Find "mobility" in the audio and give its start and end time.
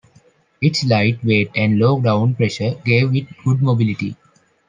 3.61-4.17